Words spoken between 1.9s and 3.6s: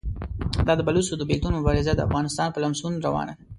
د افغانستان په لمسون روانه ده.